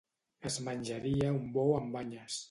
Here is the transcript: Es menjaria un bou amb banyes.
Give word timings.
Es 0.49 0.55
menjaria 0.67 1.29
un 1.41 1.45
bou 1.59 1.75
amb 1.81 1.93
banyes. 1.99 2.39